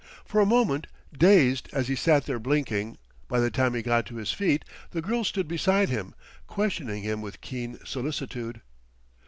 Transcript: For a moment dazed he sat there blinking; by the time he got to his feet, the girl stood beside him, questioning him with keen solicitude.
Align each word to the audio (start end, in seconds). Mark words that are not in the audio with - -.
For 0.25 0.41
a 0.41 0.47
moment 0.47 0.87
dazed 1.15 1.69
he 1.85 1.95
sat 1.95 2.25
there 2.25 2.39
blinking; 2.39 2.97
by 3.27 3.39
the 3.39 3.51
time 3.51 3.75
he 3.75 3.83
got 3.83 4.07
to 4.07 4.15
his 4.15 4.31
feet, 4.31 4.65
the 4.89 5.01
girl 5.03 5.23
stood 5.23 5.47
beside 5.47 5.89
him, 5.89 6.15
questioning 6.47 7.03
him 7.03 7.21
with 7.21 7.39
keen 7.39 7.77
solicitude. 7.85 8.61